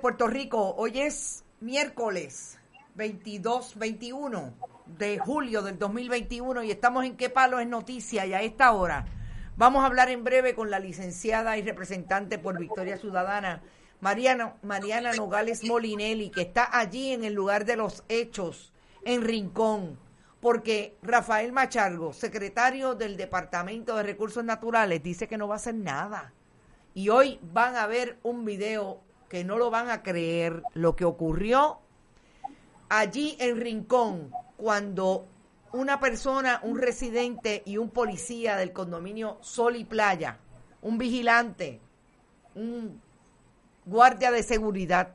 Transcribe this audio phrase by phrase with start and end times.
[0.00, 0.74] Puerto Rico.
[0.78, 2.58] Hoy es miércoles
[2.94, 4.54] 22, 21
[4.98, 9.04] de julio del 2021 y estamos en Qué Palo es Noticia y a esta hora
[9.58, 13.62] vamos a hablar en breve con la licenciada y representante por Victoria Ciudadana,
[14.00, 18.72] Mariana, Mariana Nogales Molinelli, que está allí en el lugar de los hechos,
[19.04, 19.98] en Rincón,
[20.40, 25.74] porque Rafael Machargo, secretario del Departamento de Recursos Naturales, dice que no va a hacer
[25.74, 26.32] nada.
[26.94, 31.06] Y hoy van a ver un video que no lo van a creer lo que
[31.06, 31.78] ocurrió
[32.88, 35.26] allí en Rincón cuando
[35.72, 40.38] una persona, un residente y un policía del condominio Sol y Playa,
[40.82, 41.80] un vigilante,
[42.56, 43.00] un
[43.86, 45.14] guardia de seguridad,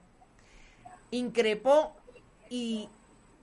[1.12, 1.94] increpó
[2.50, 2.88] y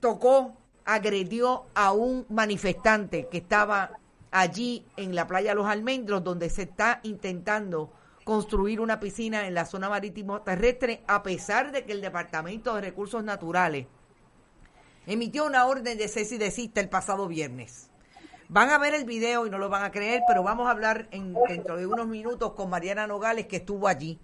[0.00, 3.98] tocó, agredió a un manifestante que estaba
[4.30, 7.92] allí en la playa Los Almendros, donde se está intentando
[8.24, 12.80] construir una piscina en la zona marítimo terrestre, a pesar de que el Departamento de
[12.80, 13.86] Recursos Naturales
[15.06, 17.90] emitió una orden de cese y desista el pasado viernes.
[18.48, 21.08] Van a ver el video y no lo van a creer, pero vamos a hablar
[21.10, 24.20] en, dentro de unos minutos con Mariana Nogales, que estuvo allí.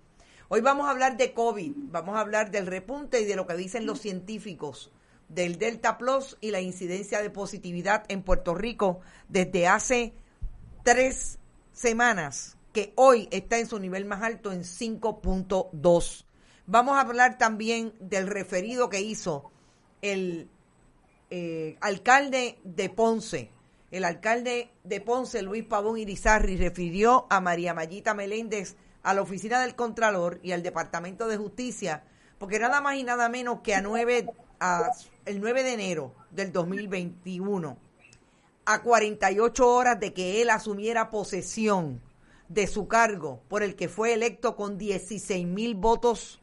[0.49, 3.55] Hoy vamos a hablar de COVID, vamos a hablar del repunte y de lo que
[3.55, 4.93] dicen los científicos
[5.28, 10.15] del Delta Plus y la incidencia de positividad en Puerto Rico desde hace
[10.84, 11.39] tres
[11.73, 16.25] semanas que hoy está en su nivel más alto en 5.2.
[16.67, 19.51] Vamos a hablar también del referido que hizo
[20.03, 20.49] el
[21.31, 23.51] eh, alcalde de Ponce.
[23.91, 29.61] El alcalde de Ponce, Luis Pavón Irizarri, refirió a María Mayita Meléndez a la oficina
[29.62, 32.05] del Contralor y al Departamento de Justicia,
[32.39, 34.27] porque nada más y nada menos que a 9,
[34.61, 34.91] a,
[35.25, 37.79] el 9 de enero del 2021,
[38.67, 42.03] a 48 horas de que él asumiera posesión
[42.49, 46.41] de su cargo por el que fue electo con 16 mil votos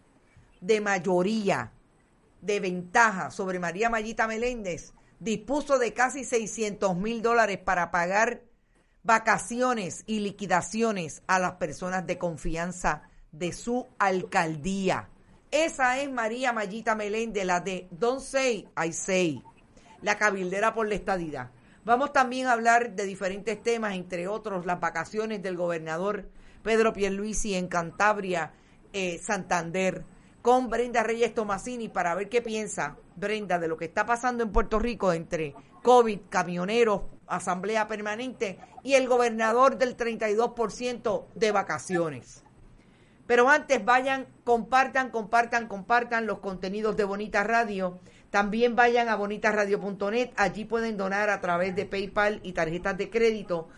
[0.62, 1.72] de mayoría,
[2.42, 8.44] de ventaja sobre María Mayita Meléndez, dispuso de casi 600 mil dólares para pagar
[9.04, 15.10] vacaciones y liquidaciones a las personas de confianza de su alcaldía.
[15.52, 19.44] Esa es María Mayita Meléndez, la de Don't Say, I Say,
[20.02, 21.52] la cabildera por la estadidad.
[21.86, 26.28] Vamos también a hablar de diferentes temas, entre otros las vacaciones del gobernador
[26.64, 28.54] Pedro Pierluisi en Cantabria,
[28.92, 30.04] eh, Santander,
[30.42, 34.52] con Brenda Reyes Tomasini para ver qué piensa Brenda de lo que está pasando en
[34.52, 35.54] Puerto Rico entre
[35.84, 42.44] COVID, camioneros, asamblea permanente y el gobernador del 32% de vacaciones.
[43.28, 48.00] Pero antes vayan, compartan, compartan, compartan los contenidos de Bonita Radio.
[48.36, 53.70] También vayan a bonitasradio.net, allí pueden donar a través de PayPal y tarjetas de crédito.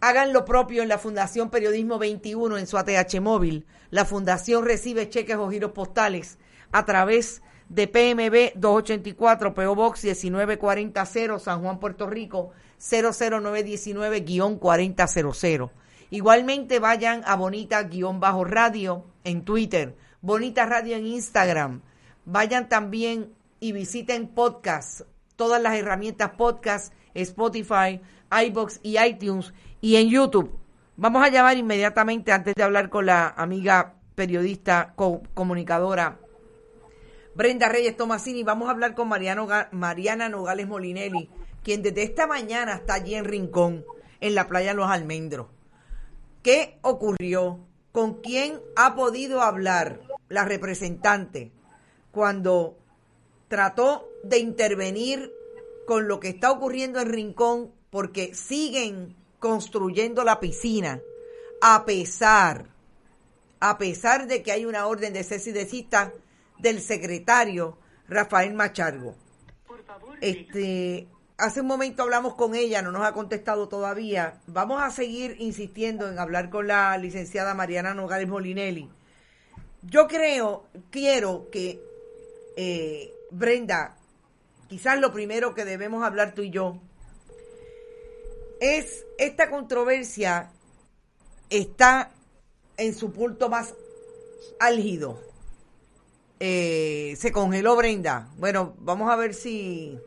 [0.00, 3.66] Hagan lo propio en la Fundación Periodismo 21 en su ATH móvil.
[3.90, 6.38] La Fundación recibe cheques o giros postales
[6.72, 15.70] a través de PMB 284 PO Box 19400 San Juan, Puerto Rico 00919-4000.
[16.08, 21.82] Igualmente vayan a Bonita-Radio en Twitter, Bonita Radio en Instagram.
[22.24, 25.02] Vayan también y visiten podcast,
[25.36, 28.00] todas las herramientas podcast, Spotify,
[28.46, 30.58] iBox y iTunes y en YouTube.
[30.96, 36.18] Vamos a llamar inmediatamente antes de hablar con la amiga periodista, co comunicadora
[37.34, 38.42] Brenda Reyes Tomasini.
[38.42, 41.30] Vamos a hablar con Mariana Nogales Molinelli,
[41.62, 43.84] quien desde esta mañana está allí en Rincón,
[44.20, 45.46] en la playa Los Almendros.
[46.42, 47.60] ¿Qué ocurrió?
[47.92, 51.52] ¿Con quién ha podido hablar la representante
[52.12, 52.76] cuando
[53.50, 55.34] trató de intervenir
[55.84, 61.00] con lo que está ocurriendo en Rincón porque siguen construyendo la piscina
[61.60, 62.68] a pesar,
[63.58, 66.12] a pesar de que hay una orden de cese de cita
[66.60, 67.76] del secretario
[68.08, 69.16] Rafael Machargo.
[70.20, 74.40] Este, hace un momento hablamos con ella, no nos ha contestado todavía.
[74.46, 78.88] Vamos a seguir insistiendo en hablar con la licenciada Mariana Nogales Molinelli.
[79.82, 81.80] Yo creo, quiero que
[82.56, 83.96] eh, Brenda,
[84.68, 86.80] quizás lo primero que debemos hablar tú y yo
[88.60, 90.50] es esta controversia
[91.48, 92.12] está
[92.76, 93.74] en su punto más
[94.58, 95.18] álgido.
[96.38, 98.28] Eh, se congeló Brenda.
[98.36, 99.98] Bueno, vamos a ver si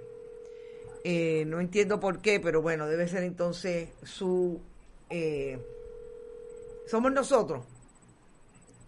[1.04, 4.62] eh, no entiendo por qué, pero bueno, debe ser entonces su...
[5.10, 5.60] Eh,
[6.88, 7.66] somos nosotros.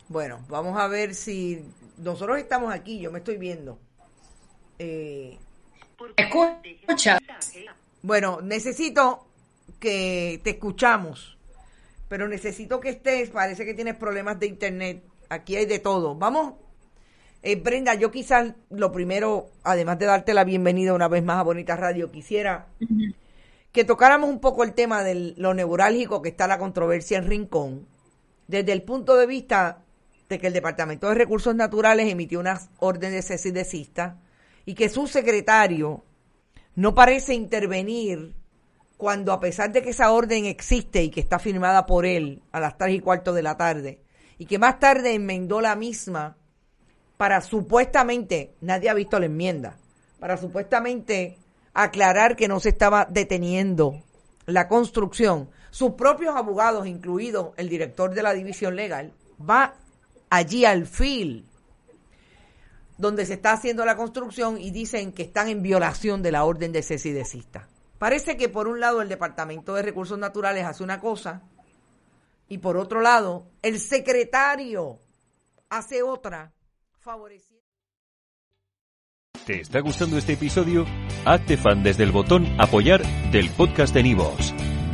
[0.08, 1.66] Bueno, vamos a ver si
[1.98, 3.80] nosotros estamos aquí, yo me estoy viendo.
[4.80, 5.38] Eh,
[6.18, 7.20] Escucha.
[8.02, 9.26] Bueno, necesito
[9.80, 11.38] que te escuchamos,
[12.08, 16.16] pero necesito que estés, parece que tienes problemas de internet, aquí hay de todo.
[16.16, 16.54] Vamos
[17.48, 21.44] eh, Brenda, yo quizás lo primero, además de darte la bienvenida una vez más a
[21.44, 22.66] Bonita Radio, quisiera
[23.72, 27.88] que tocáramos un poco el tema de lo neurálgico que está la controversia en Rincón,
[28.48, 29.84] desde el punto de vista
[30.28, 34.18] de que el Departamento de Recursos Naturales emitió unas órdenes de cesidecista
[34.66, 36.04] y que su secretario
[36.76, 38.34] no parece intervenir
[38.98, 42.60] cuando a pesar de que esa orden existe y que está firmada por él a
[42.60, 44.02] las tres y cuarto de la tarde,
[44.38, 46.38] y que más tarde enmendó la misma
[47.18, 49.78] para supuestamente, nadie ha visto la enmienda,
[50.20, 51.38] para supuestamente
[51.74, 54.02] aclarar que no se estaba deteniendo
[54.46, 59.76] la construcción, sus propios abogados, incluido el director de la división legal, va
[60.30, 61.46] allí al FIL,
[62.98, 66.72] donde se está haciendo la construcción y dicen que están en violación de la orden
[66.72, 67.44] de cese y
[67.98, 71.42] Parece que por un lado el Departamento de Recursos Naturales hace una cosa
[72.48, 75.00] y por otro lado el secretario
[75.70, 76.54] hace otra
[79.46, 80.86] ¿Te está gustando este episodio?
[81.24, 84.55] Hazte fan desde el botón Apoyar del podcast de Nivos.